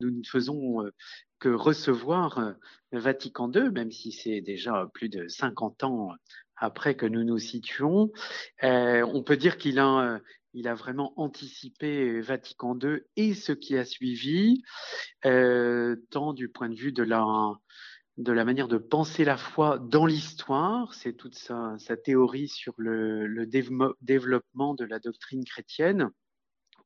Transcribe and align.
Nous 0.00 0.10
ne 0.10 0.22
faisons 0.24 0.90
que 1.38 1.48
recevoir 1.48 2.54
Vatican 2.92 3.50
II, 3.52 3.70
même 3.70 3.90
si 3.90 4.12
c'est 4.12 4.40
déjà 4.40 4.88
plus 4.94 5.08
de 5.08 5.28
50 5.28 5.84
ans 5.84 6.10
après 6.56 6.94
que 6.94 7.06
nous 7.06 7.24
nous 7.24 7.38
situons. 7.38 8.12
on 8.62 9.22
peut 9.22 9.36
dire 9.36 9.56
qu'il 9.56 9.78
a, 9.78 10.20
vraiment 10.74 11.12
anticipé 11.16 12.20
Vatican 12.20 12.78
II 12.78 13.00
et 13.16 13.34
ce 13.34 13.52
qui 13.52 13.76
a 13.76 13.84
suivi, 13.84 14.62
tant 15.22 16.32
du 16.32 16.48
point 16.48 16.68
de 16.68 16.76
vue 16.76 16.92
de 16.92 17.02
la 17.02 18.44
manière 18.44 18.68
de 18.68 18.78
penser 18.78 19.24
la 19.24 19.36
foi 19.36 19.78
dans 19.78 20.06
l'histoire, 20.06 20.94
c'est 20.94 21.14
toute 21.14 21.36
sa, 21.36 21.76
théorie 22.04 22.48
sur 22.48 22.74
le, 22.76 23.46
développement 24.02 24.74
de 24.74 24.84
la 24.84 24.98
doctrine 24.98 25.44
chrétienne, 25.44 26.10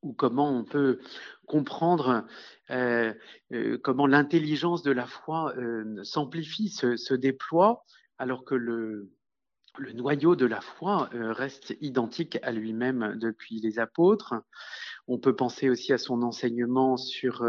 ou 0.04 0.12
comment 0.12 0.50
on 0.50 0.64
peut 0.64 1.00
comprendre 1.46 2.24
euh, 2.70 3.12
euh, 3.52 3.78
comment 3.82 4.06
l'intelligence 4.06 4.82
de 4.82 4.92
la 4.92 5.06
foi 5.06 5.54
euh, 5.56 6.02
s'amplifie, 6.02 6.68
se, 6.68 7.14
déploie, 7.14 7.84
alors 8.18 8.44
que 8.44 8.54
le, 8.54 9.10
noyau 9.94 10.36
de 10.36 10.46
la 10.46 10.60
foi 10.60 11.10
reste 11.12 11.76
identique 11.80 12.38
à 12.42 12.52
lui-même 12.52 13.16
depuis 13.20 13.60
les 13.60 13.80
apôtres. 13.80 14.34
On 15.08 15.18
peut 15.18 15.34
penser 15.34 15.68
aussi 15.68 15.92
à 15.92 15.98
son 15.98 16.22
enseignement 16.22 16.96
sur 16.96 17.42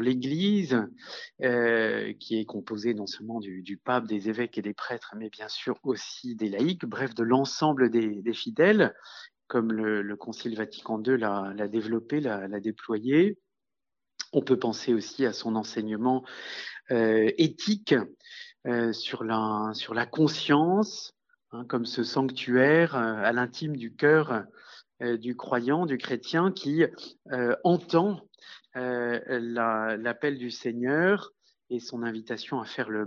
l'Église, 0.00 0.86
qui 1.40 2.38
est 2.38 2.44
composée 2.44 2.94
non 2.94 3.08
seulement 3.08 3.40
du, 3.40 3.76
pape, 3.76 4.06
des 4.06 4.28
évêques 4.28 4.56
et 4.56 4.62
des 4.62 4.72
prêtres, 4.72 5.14
mais 5.16 5.28
bien 5.28 5.48
sûr 5.48 5.80
aussi 5.82 6.36
des 6.36 6.48
laïcs, 6.48 6.86
bref, 6.86 7.12
de 7.12 7.24
l'ensemble 7.24 7.90
des, 7.90 8.32
fidèles, 8.32 8.94
comme 9.46 9.72
le, 9.72 10.16
Concile 10.16 10.56
Vatican 10.56 11.02
II 11.02 11.16
l'a 11.18 11.68
développé, 11.68 12.20
l'a 12.20 12.60
déployé. 12.60 13.38
On 14.32 14.42
peut 14.42 14.58
penser 14.58 14.92
aussi 14.92 15.24
à 15.24 15.32
son 15.32 15.56
enseignement 15.56 16.24
euh, 16.90 17.30
éthique 17.38 17.94
euh, 18.66 18.92
sur, 18.92 19.24
la, 19.24 20.06
conscience, 20.10 21.14
hein, 21.52 21.64
comme 21.68 21.86
ce 21.86 22.02
sanctuaire 22.02 22.96
à 22.96 23.32
l'intime 23.32 23.76
du 23.76 23.94
cœur 23.94 24.44
du 25.00 25.36
croyant, 25.36 25.84
du 25.84 25.98
chrétien, 25.98 26.52
qui 26.52 26.82
entend 27.64 28.26
euh, 28.76 29.96
l'appel 29.96 30.36
du 30.36 30.50
Seigneur 30.50 31.32
et 31.70 31.80
son 31.80 32.02
invitation 32.02 32.60
à 32.60 32.66
faire 32.66 32.90
le 32.90 33.04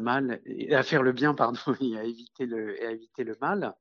bien, 1.12 1.34
pardon, 1.34 1.60
et 1.82 1.98
à 1.98 2.04
éviter 2.04 2.46
le 2.48 3.38
mal. 3.40 3.76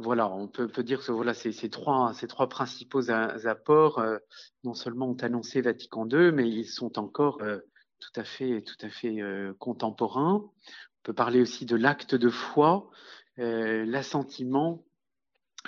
Euh, 0.00 0.02
voilà, 0.02 0.28
on 0.28 0.48
peut, 0.48 0.68
dire 0.82 1.04
que 1.04 1.12
voilà, 1.12 1.34
ces, 1.34 1.70
trois, 1.70 2.12
ces 2.14 2.26
trois 2.26 2.48
principaux 2.48 3.10
apports, 3.10 3.98
euh, 3.98 4.18
non 4.64 4.74
seulement 4.74 5.08
ont 5.10 5.16
annoncé 5.16 5.60
Vatican 5.60 6.08
II, 6.08 6.32
mais 6.32 6.48
ils 6.48 6.66
sont 6.66 6.98
encore 6.98 7.38
tout 7.38 8.20
à 8.20 8.24
fait, 8.24 8.62
tout 8.62 8.86
à 8.86 8.88
fait 8.88 9.18
contemporains. 9.58 10.42
On 10.44 11.02
peut 11.02 11.12
parler 11.12 11.40
aussi 11.40 11.66
de 11.66 11.76
l'acte 11.76 12.14
de 12.14 12.30
foi, 12.30 12.90
l'assentiment 13.36 14.84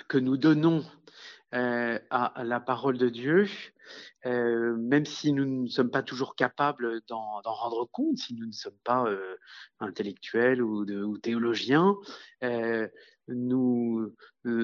que 0.09 0.19
nous 0.19 0.37
donnons 0.37 0.85
à, 1.53 2.45
la 2.45 2.61
parole 2.61 2.99
de 2.99 3.09
Dieu, 3.09 3.47
euh, 4.25 4.77
même 4.77 5.05
si 5.05 5.33
nous 5.33 5.45
ne 5.45 5.69
sommes 5.69 5.91
pas 5.91 6.03
toujours 6.03 6.35
capables 6.37 7.03
d'en 7.09 7.41
rendre 7.43 7.89
compte, 7.91 8.17
si 8.17 8.35
nous 8.35 8.47
ne 8.47 8.53
sommes 8.53 8.79
pas 8.85 9.05
euh, 9.07 9.37
intellectuels 9.81 10.63
ou 10.63 11.19
théologiens, 11.19 11.97
euh, 13.29 13.35
nous, 13.35 14.13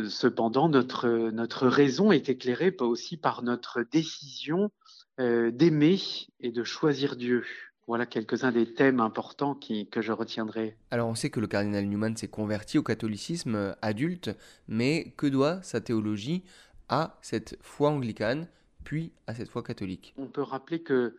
cependant, 0.09 0.69
notre, 0.69 1.31
notre 1.31 1.69
raison 1.69 2.13
est 2.13 2.29
éclairée 2.29 2.75
aussi 2.81 3.17
par 3.17 3.43
notre 3.43 3.83
décision 3.83 4.71
d'aimer 5.19 5.99
et 6.39 6.53
de 6.53 6.63
choisir 6.63 7.17
Dieu. 7.17 7.45
Voilà 7.89 8.07
quelques-uns 8.07 8.53
des 8.53 8.73
thèmes 8.73 9.01
importants 9.01 9.55
qui, 9.55 9.89
que 9.89 10.01
je 10.01 10.13
retiendrai. 10.13 10.77
Alors 10.91 11.09
on 11.09 11.17
sait 11.17 11.31
que 11.31 11.41
le 11.41 11.49
cardinal 11.49 11.87
Newman 11.87 12.17
s'est 12.17 12.29
converti 12.29 12.79
au 12.79 12.85
catholicisme 12.85 13.75
adulte, 13.83 14.31
mais 14.69 15.15
que 15.17 15.27
doit 15.27 15.61
sa 15.63 15.81
théologie 15.81 16.45
à 16.89 17.19
cette 17.23 17.59
foi 17.63 17.91
anglicane 17.91 18.47
puis 18.85 19.13
à 19.27 19.35
cette 19.35 19.49
foi 19.49 19.63
catholique? 19.63 20.15
On 20.17 20.27
peut 20.27 20.43
rappeler 20.43 20.83
que 20.83 21.17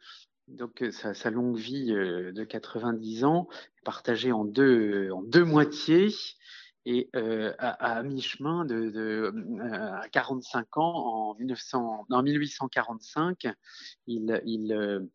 donc 0.48 0.84
sa, 0.92 1.30
longue 1.30 1.58
vie 1.58 1.92
euh, 1.92 2.32
de 2.32 2.44
90 2.44 3.24
ans 3.24 3.48
est 3.78 3.86
partagée 3.86 4.32
en 4.32 4.46
deux, 4.46 5.12
en 5.12 5.22
deux 5.22 5.46
moitiés. 5.46 6.14
Et 6.92 7.08
euh, 7.16 7.54
à, 7.60 8.02
mi-chemin, 8.02 8.66
de, 8.66 8.90
de, 8.90 9.32
euh, 9.62 10.02
à 10.02 10.10
45 10.12 10.78
ans, 10.78 11.30
en, 11.30 11.36
1900, 11.36 12.08
en 12.10 12.24
1845, 12.24 13.48
il, 14.08 14.42
il 14.44 15.08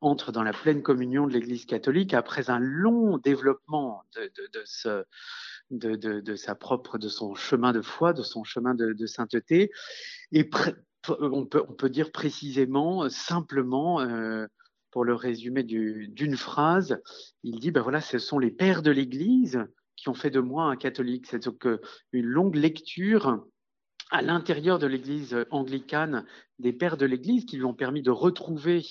entre 0.00 0.30
dans 0.30 0.44
la 0.44 0.52
pleine 0.52 0.84
communion 0.84 1.26
de 1.26 1.32
l'Église 1.32 1.66
catholique 1.66 2.14
après 2.14 2.48
un 2.48 2.60
long 2.60 3.18
développement 3.18 4.04
de, 4.14 4.30
son 7.08 7.34
chemin 7.34 7.72
de 7.72 7.82
foi, 7.82 8.12
de 8.12 8.22
son 8.22 8.44
chemin 8.44 8.76
de, 8.76 9.06
sainteté. 9.06 9.72
Et 10.30 10.48
on 11.08 11.44
peut, 11.44 11.90
dire 11.90 12.12
précisément, 12.12 13.02
euh, 13.02 13.08
simplement, 13.08 14.00
euh, 14.00 14.46
pour 14.92 15.04
le 15.04 15.16
résumer 15.16 15.64
d'une 15.64 16.36
phrase, 16.36 17.00
il 17.42 17.58
dit, 17.58 17.72
ben 17.72 17.82
voilà, 17.82 18.00
ce 18.00 18.20
sont 18.20 18.38
les 18.38 18.52
pères 18.52 18.82
de 18.82 18.92
l'Église 18.92 19.66
qui 19.96 20.08
ont 20.08 20.14
fait 20.14 20.30
de 20.30 20.40
moi 20.40 20.64
un 20.64 20.76
catholique. 20.76 21.26
C'est 21.26 21.44
donc 21.44 21.66
euh, 21.66 21.80
une 22.12 22.26
longue 22.26 22.56
lecture 22.56 23.44
à 24.10 24.22
l'intérieur 24.22 24.78
de 24.78 24.86
l'Église 24.86 25.36
anglicane 25.50 26.24
des 26.58 26.72
pères 26.72 26.96
de 26.96 27.06
l'Église 27.06 27.44
qui 27.44 27.56
lui 27.56 27.64
ont 27.64 27.74
permis 27.74 28.02
de 28.02 28.10
retrouver 28.10 28.84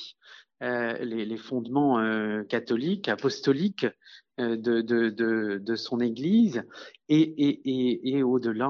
les, 0.61 1.37
fondements 1.37 2.43
catholiques, 2.45 3.07
apostoliques 3.07 3.85
de, 4.37 5.75
son 5.75 5.99
Église 5.99 6.63
et, 7.07 8.09
et, 8.17 8.23
au-delà, 8.23 8.69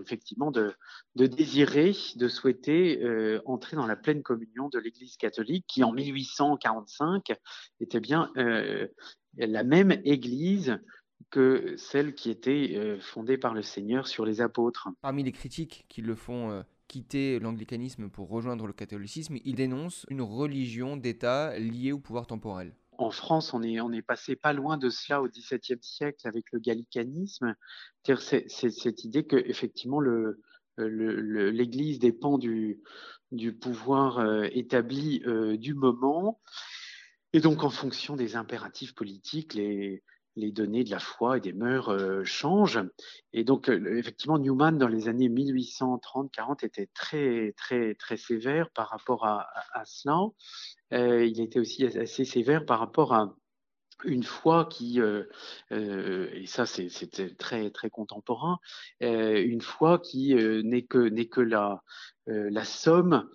effectivement, 0.00 0.50
de, 0.50 0.74
désirer, 1.14 1.94
de 2.16 2.28
souhaiter 2.28 3.02
euh, 3.02 3.40
entrer 3.44 3.76
dans 3.76 3.86
la 3.86 3.96
pleine 3.96 4.22
communion 4.22 4.68
de 4.68 4.78
l'Église 4.78 5.16
catholique, 5.16 5.64
qui 5.68 5.84
en 5.84 5.92
1845 5.92 7.32
était 7.80 8.00
bien 8.00 8.30
euh, 8.36 8.86
la 9.36 9.64
même 9.64 10.00
Église 10.04 10.78
que 11.30 11.74
celle 11.76 12.14
qui 12.14 12.30
était 12.30 12.98
fondée 13.00 13.38
par 13.38 13.54
le 13.54 13.62
Seigneur 13.62 14.08
sur 14.08 14.24
les 14.24 14.40
apôtres. 14.40 14.88
Parmi 15.02 15.22
les 15.22 15.32
critiques 15.32 15.84
qui 15.88 16.02
le 16.02 16.14
font 16.14 16.64
quitter 16.88 17.38
l'anglicanisme 17.38 18.08
pour 18.08 18.28
rejoindre 18.28 18.66
le 18.66 18.72
catholicisme, 18.72 19.36
il 19.44 19.54
dénonce 19.54 20.06
une 20.08 20.22
religion 20.22 20.96
d'État 20.96 21.58
liée 21.58 21.92
au 21.92 21.98
pouvoir 21.98 22.26
temporel 22.26 22.74
en 23.00 23.10
France, 23.10 23.54
on 23.54 23.62
est, 23.62 23.80
on 23.80 23.92
est 23.92 24.02
passé 24.02 24.36
pas 24.36 24.52
loin 24.52 24.76
de 24.76 24.90
cela 24.90 25.22
au 25.22 25.28
XVIIe 25.28 25.78
siècle 25.80 26.28
avec 26.28 26.52
le 26.52 26.58
gallicanisme. 26.58 27.54
C'est 28.04 28.48
cette 28.48 29.04
idée 29.04 29.24
que 29.24 29.36
effectivement 29.36 30.00
le, 30.00 30.42
l'Église 30.76 31.98
dépend 31.98 32.38
du, 32.38 32.80
du 33.32 33.52
pouvoir 33.54 34.18
euh, 34.18 34.46
établi 34.52 35.22
euh, 35.26 35.56
du 35.56 35.74
moment. 35.74 36.40
Et 37.32 37.40
donc, 37.40 37.62
en 37.64 37.70
fonction 37.70 38.16
des 38.16 38.36
impératifs 38.36 38.94
politiques, 38.94 39.54
les, 39.54 40.02
les 40.36 40.52
données 40.52 40.84
de 40.84 40.90
la 40.90 40.98
foi 40.98 41.38
et 41.38 41.40
des 41.40 41.52
mœurs 41.52 41.90
euh, 41.90 42.24
changent. 42.24 42.80
Et 43.32 43.44
donc, 43.44 43.68
effectivement, 43.68 44.38
Newman, 44.38 44.78
dans 44.78 44.88
les 44.88 45.08
années 45.08 45.28
1830-40, 45.28 46.64
était 46.64 46.88
très, 46.94 47.52
très, 47.56 47.94
très 47.94 48.16
sévère 48.16 48.70
par 48.70 48.88
rapport 48.88 49.26
à, 49.26 49.48
cela. 49.84 50.28
il 50.92 51.40
était 51.40 51.60
aussi 51.60 51.84
assez 51.84 52.24
sévère 52.24 52.64
par 52.64 52.78
rapport 52.78 53.12
à 53.12 53.34
une 54.04 54.22
foi 54.22 54.66
qui, 54.66 55.00
euh, 55.00 55.24
euh, 55.72 56.30
et 56.32 56.46
ça 56.46 56.66
c'était 56.66 57.34
très 57.34 57.70
très 57.70 57.90
contemporain, 57.90 58.58
euh, 59.02 59.42
une 59.42 59.60
foi 59.60 59.98
qui 59.98 60.34
n'est 60.34 60.82
que 60.82 60.98
n'est 60.98 61.28
que 61.28 61.40
la 61.40 61.82
la 62.26 62.64
somme 62.64 63.28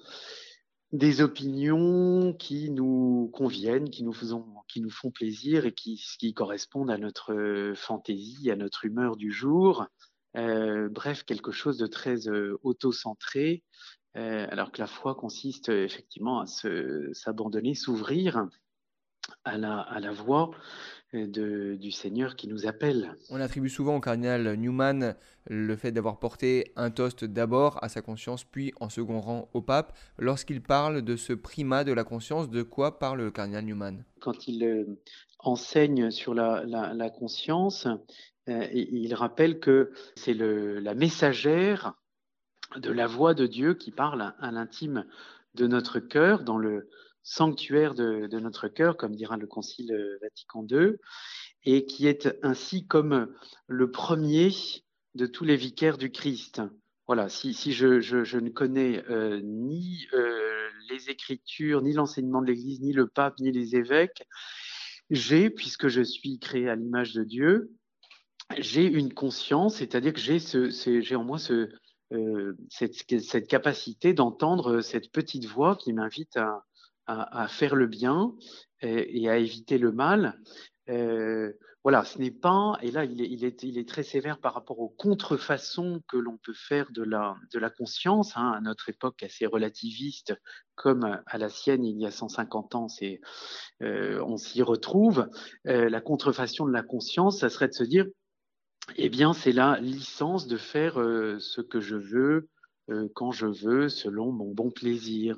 des 0.98 1.22
opinions 1.22 2.34
qui 2.34 2.70
nous 2.72 3.30
conviennent, 3.34 3.90
qui 3.90 4.04
nous 4.04 4.14
font 4.14 5.12
plaisir 5.12 5.66
et 5.66 5.74
qui, 5.74 6.04
qui 6.20 6.34
correspondent 6.34 6.92
à 6.92 6.98
notre 6.98 7.74
fantaisie, 7.76 8.50
à 8.52 8.56
notre 8.56 8.86
humeur 8.86 9.16
du 9.16 9.32
jour. 9.32 9.86
bref, 10.34 11.24
quelque 11.24 11.52
chose 11.52 11.78
de 11.78 11.88
très 11.88 12.28
auto-centré, 12.64 13.64
alors 14.14 14.72
que 14.72 14.82
la 14.82 14.88
foi 14.88 15.16
consiste 15.16 15.70
effectivement 15.70 16.40
à 16.40 16.46
s'abandonner, 17.14 17.76
s'ouvrir 17.76 18.48
à 19.44 19.58
la, 19.58 19.80
à 19.80 20.00
la 20.00 20.12
voix 20.12 20.52
de, 21.14 21.76
du 21.76 21.92
Seigneur 21.92 22.36
qui 22.36 22.48
nous 22.48 22.68
appelle. 22.68 23.16
On 23.30 23.40
attribue 23.40 23.70
souvent 23.70 23.96
au 23.96 24.00
cardinal 24.00 24.56
Newman 24.56 25.16
le 25.48 25.76
fait 25.76 25.92
d'avoir 25.92 26.20
porté 26.20 26.72
un 26.76 26.90
toast 26.90 27.24
d'abord 27.24 27.82
à 27.84 27.90
sa 27.90 28.02
conscience, 28.02 28.44
puis 28.44 28.74
en 28.80 28.90
second 28.90 29.22
rang 29.22 29.50
au 29.54 29.62
pape. 29.62 29.96
Lorsqu'il 30.18 30.62
parle 30.62 31.02
de 31.04 31.16
ce 31.16 31.34
primat 31.34 31.84
de 31.84 31.94
la 31.94 32.04
conscience, 32.04 32.50
de 32.50 32.64
quoi 32.64 33.00
parle 33.00 33.22
le 33.22 33.32
cardinal 33.32 33.66
Newman? 33.66 34.04
Quand 34.20 34.48
il 34.48 34.64
euh, 34.64 34.86
enseigne 35.40 36.12
sur 36.12 36.34
la, 36.34 36.64
la, 36.66 36.94
la 36.94 37.10
conscience, 37.10 37.88
euh, 38.50 38.68
il 38.74 39.14
rappelle 39.14 39.60
que 39.60 39.92
c'est 40.16 40.34
la 40.34 40.94
messagère 40.96 41.94
de 42.76 42.92
la 42.92 43.08
voix 43.08 43.34
de 43.34 43.46
Dieu 43.46 43.76
qui 43.76 43.92
parle 43.92 44.34
à 44.40 44.52
l'intime 44.52 45.06
de 45.54 45.68
notre 45.68 46.00
cœur, 46.00 46.44
dans 46.44 46.58
le 46.58 46.90
sanctuaire 47.26 47.96
de, 47.96 48.40
notre 48.40 48.70
cœur, 48.70 48.96
comme 48.96 49.16
dira 49.16 49.36
le 49.36 49.48
Concile 49.48 49.92
Vatican 50.22 50.66
II, 50.70 50.94
et 51.66 51.86
qui 51.86 52.08
est 52.08 52.38
ainsi 52.44 52.86
comme 52.86 53.34
le 53.68 53.92
premier 53.92 54.52
de 55.16 55.26
tous 55.26 55.44
les 55.44 55.56
vicaires 55.58 55.98
du 55.98 56.12
Christ. 56.12 56.62
Voilà, 57.08 57.28
si, 57.28 57.54
je, 57.74 58.38
ne 58.38 58.50
connais 58.50 59.04
euh, 59.10 59.42
ni 59.44 60.08
euh, 60.14 60.70
les 60.90 61.10
Écritures, 61.10 61.82
ni 61.82 61.94
l'enseignement 61.94 62.42
de 62.42 62.48
l'Église, 62.48 62.82
ni 62.82 62.94
le 62.94 63.08
pape, 63.08 63.40
ni 63.40 63.52
les 63.52 63.76
évêques, 63.76 64.24
j'ai, 65.10 65.50
puisque 65.50 65.88
je 65.88 66.02
suis 66.02 66.40
créé 66.40 66.70
à 66.70 66.76
l'image 66.76 67.14
de 67.14 67.24
Dieu, 67.24 67.72
j'ai 68.58 68.86
une 68.86 69.14
conscience, 69.14 69.78
c'est-à-dire 69.78 70.14
que 70.14 70.20
j'ai 70.20 71.16
en 71.16 71.24
moi 71.24 71.40
ce, 71.40 71.70
euh, 72.14 72.56
cette, 72.70 72.94
cette, 73.22 73.48
capacité 73.48 74.14
d'entendre 74.14 74.82
cette 74.82 75.12
petite 75.12 75.46
voix 75.46 75.76
qui 75.76 75.94
m'invite 75.94 76.38
à, 76.38 76.64
à, 77.08 77.48
faire 77.48 77.76
le 77.76 77.88
bien 77.88 78.34
et, 78.82 79.30
à 79.30 79.38
éviter 79.38 79.78
le 79.78 79.92
mal. 79.92 80.40
Euh, 80.90 81.54
voilà, 81.86 82.04
ce 82.04 82.18
n'est 82.18 82.32
pas, 82.32 82.80
et 82.82 82.90
là 82.90 83.06
il 83.06 83.46
est, 83.46 83.88
très 83.88 84.02
sévère 84.02 84.40
par 84.40 84.56
rapport 84.56 84.80
aux 84.80 84.90
contrefaçons 84.90 86.02
que 86.08 86.18
l'on 86.18 86.36
peut 86.38 86.56
faire 86.56 86.88
de 86.92 87.04
la, 87.04 87.70
conscience, 87.70 88.36
hein, 88.36 88.54
à 88.58 88.60
notre 88.60 88.90
époque 88.90 89.22
assez 89.22 89.46
relativiste, 89.46 90.34
comme 90.74 91.22
à 91.28 91.38
la 91.38 91.48
sienne 91.48 91.86
il 91.86 92.00
y 92.00 92.08
a 92.08 92.10
150 92.10 92.74
ans, 92.74 92.88
euh, 93.84 94.20
on 94.26 94.36
s'y 94.36 94.64
retrouve. 94.64 95.30
Euh, 95.68 95.88
la 95.88 96.02
contrefaçon 96.02 96.66
de 96.66 96.72
la 96.72 96.82
conscience, 96.82 97.42
ça 97.42 97.50
serait 97.50 97.68
de 97.68 97.74
se 97.74 97.84
dire, 97.84 98.08
eh 98.96 99.10
bien 99.10 99.34
c'est 99.34 99.52
la 99.52 99.80
licence 99.80 100.48
de 100.48 100.58
faire 100.58 101.00
euh, 101.00 101.38
ce 101.40 101.62
que 101.62 101.82
je 101.82 101.98
veux, 101.98 102.50
quand 103.14 103.32
je 103.32 103.46
veux, 103.46 103.90
selon 103.90 104.32
mon 104.32 104.56
bon 104.56 104.72
plaisir. 104.72 105.38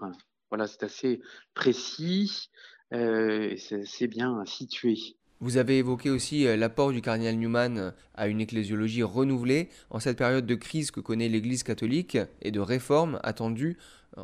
Voilà, 0.49 0.67
c'est 0.67 0.83
assez 0.83 1.21
précis, 1.53 2.49
euh, 2.93 3.55
c'est 3.57 4.07
bien 4.07 4.43
situé. 4.45 4.97
Vous 5.39 5.57
avez 5.57 5.77
évoqué 5.77 6.09
aussi 6.09 6.47
euh, 6.47 6.55
l'apport 6.57 6.91
du 6.91 7.01
cardinal 7.01 7.35
Newman 7.35 7.77
euh, 7.77 7.91
à 8.15 8.27
une 8.27 8.41
ecclésiologie 8.41 9.03
renouvelée 9.03 9.69
en 9.91 9.99
cette 9.99 10.17
période 10.17 10.47
de 10.47 10.55
crise 10.55 10.89
que 10.89 10.99
connaît 10.99 11.29
l'Église 11.29 11.61
catholique 11.61 12.17
et 12.41 12.49
de 12.51 12.59
réforme 12.59 13.19
attendue. 13.23 13.77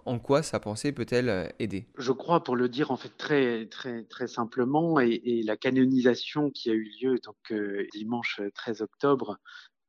En 0.06 0.18
quoi 0.18 0.42
sa 0.42 0.60
pensée 0.60 0.92
peut-elle 0.92 1.54
aider? 1.60 1.86
Je 2.00 2.12
crois, 2.12 2.44
pour 2.44 2.56
le 2.56 2.68
dire 2.68 2.90
en 2.90 2.98
fait 2.98 3.16
très 3.16 3.68
très 3.68 4.04
très 4.06 4.28
simplement, 4.28 5.00
et, 5.00 5.22
et 5.24 5.44
la 5.44 5.56
canonisation 5.56 6.50
qui 6.50 6.72
a 6.72 6.74
eu 6.74 6.90
lieu 7.00 7.20
donc 7.24 7.36
euh, 7.52 7.86
dimanche 7.94 8.42
13 8.56 8.82
octobre 8.82 9.38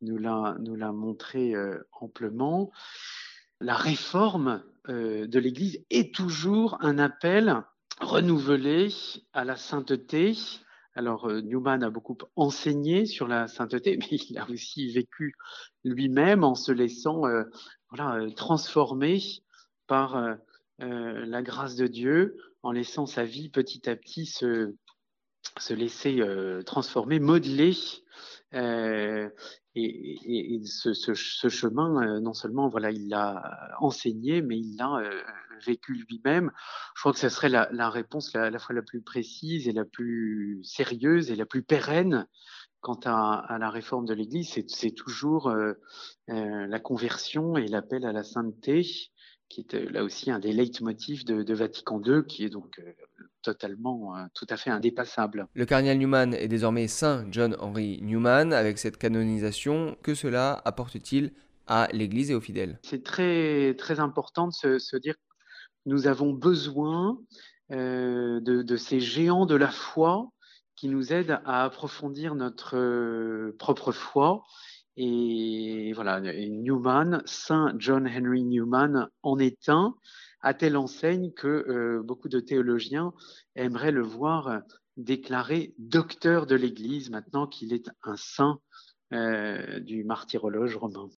nous 0.03 0.19
l'a 0.19 0.57
nous 0.61 0.75
l'a 0.75 0.93
montré 0.93 1.55
euh, 1.55 1.79
amplement. 1.93 2.71
La 3.61 3.77
réforme 3.77 4.63
euh, 4.89 5.27
de 5.27 5.39
l'Église 5.39 5.85
est 5.91 6.15
toujours 6.15 6.77
un 6.81 6.99
appel 6.99 7.63
renouvelé 8.01 8.89
à 9.33 9.45
la 9.45 9.57
sainteté, 9.57 10.35
alors, 10.97 11.29
euh, 11.29 11.41
Newman 11.41 11.83
a 11.83 11.91
beaucoup 11.91 12.17
enseigné 12.37 13.05
sur 13.05 13.27
la 13.27 13.49
sainteté, 13.49 13.97
mais 13.99 14.17
il 14.29 14.39
a 14.39 14.49
aussi 14.49 14.93
vécu 14.93 15.35
lui-même 15.83 16.45
en 16.45 16.55
se 16.55 16.73
laissant 16.73 17.27
euh, 17.27 17.45
transformer 18.37 19.21
par 19.87 20.39
la 20.79 21.43
grâce 21.43 21.77
de 21.77 21.87
Dieu, 21.87 22.37
en 22.63 22.73
laissant 22.73 23.07
sa 23.07 23.25
vie 23.25 23.51
petit 23.51 23.89
à 23.89 23.97
petit 23.97 24.27
se, 24.27 24.75
se 25.59 25.75
laisser 25.75 26.21
transformer, 26.65 27.21
modeler. 27.21 27.75
Et, 28.55 29.29
et, 29.75 30.61
ce, 30.65 31.49
chemin, 31.49 32.21
non 32.21 32.33
seulement 32.33 32.69
voilà, 32.69 32.91
il 32.91 33.09
l'a 33.09 33.75
enseigné, 33.81 34.43
mais 34.43 34.59
il 34.59 34.77
l'a 34.77 35.03
vécu 35.67 35.95
lui-même. 35.95 36.51
Je 36.95 37.01
crois 37.01 37.13
que 37.13 37.19
ce 37.19 37.29
serait 37.29 37.49
la, 37.49 37.91
réponse 37.91 38.33
la, 38.33 38.51
la 38.51 38.59
fois 38.59 38.75
la 38.75 38.83
plus 38.83 39.03
précise 39.03 39.69
et 39.69 39.73
la 39.73 39.85
plus 39.85 40.61
sérieuse 40.63 41.31
et 41.31 41.37
la 41.37 41.47
plus 41.47 41.63
pérenne 41.63 42.27
quant 42.85 43.01
à, 43.07 43.57
la 43.59 43.71
réforme 43.71 44.05
de 44.05 44.13
l'Église. 44.13 44.63
C'est 44.69 44.91
toujours 44.91 45.49
euh, 45.49 45.73
euh, 46.29 46.67
la 46.67 46.79
conversion 46.79 47.57
et 47.57 47.67
l'appel 47.67 48.05
à 48.05 48.13
la 48.13 48.23
sainteté, 48.23 48.87
qui 49.49 49.63
est 49.63 49.75
euh, 49.75 49.91
là 49.91 50.05
aussi 50.05 50.31
un 50.31 50.39
des 50.39 50.53
leitmotifs 50.53 51.25
de, 51.25 51.43
de 51.43 51.55
Vatican 51.55 52.01
II, 52.05 52.25
qui 52.29 52.45
est 52.45 52.51
donc 52.51 52.79
euh, 52.79 52.93
totalement, 53.45 54.17
euh, 54.17 54.25
tout 54.35 54.47
à 54.49 54.57
fait 54.57 54.71
indépassable. 54.71 55.47
Le 55.55 55.65
cardinal 55.65 55.99
Newman 55.99 56.35
est 56.35 56.49
désormais 56.49 56.89
Saint 56.89 57.27
John 57.31 57.57
Henry 57.61 58.01
Newman. 58.03 58.53
Avec 58.53 58.79
cette 58.79 58.97
canonisation, 58.97 59.97
que 60.03 60.15
cela 60.15 60.61
apporte-t-il 60.65 61.33
à 61.67 61.89
l'Église 61.93 62.31
et 62.31 62.35
aux 62.35 62.41
fidèles? 62.41 62.81
C'est 62.83 63.05
très, 63.05 63.75
très 63.75 64.01
important 64.01 64.49
de 64.49 64.53
se, 64.53 64.79
se 64.79 64.97
dire 64.97 65.15
nous 65.87 66.07
avons 66.07 66.33
besoin 66.33 67.19
euh, 67.73 68.41
de, 68.41 68.63
de, 68.63 68.77
ces 68.77 69.01
géants 69.01 69.47
de 69.47 69.55
la 69.55 69.71
foi 69.71 70.31
qui 70.77 70.89
nous 70.89 71.13
aident 71.13 71.41
à 71.45 71.65
approfondir 71.65 72.35
notre 72.35 72.77
euh, 72.77 73.55
propre 73.59 73.93
foi. 73.93 74.43
Et 74.97 75.93
voilà, 75.95 76.21
et 76.33 76.49
Newman, 76.49 77.23
Saint 77.27 77.75
John 77.79 78.07
Henry 78.07 78.45
Newman 78.45 79.09
en 79.23 79.39
est 79.39 79.69
un, 79.69 79.95
à 80.45 80.53
telle 80.53 80.77
enseigne 80.77 81.33
que 81.33 81.49
euh, 81.49 82.03
beaucoup 82.03 82.29
de 82.29 82.39
théologiens 82.39 83.15
aimeraient 83.57 83.91
le 83.91 84.03
voir 84.03 84.61
déclaré 84.99 85.75
docteur 85.79 86.47
de 86.47 86.55
l'Église 86.55 87.11
maintenant 87.11 87.47
qu'il 87.47 87.73
est 87.73 87.91
un 88.03 88.17
saint 88.17 88.61
euh, 89.13 89.81
du 89.81 90.05
martyrologe 90.05 90.77
romain. 90.77 91.11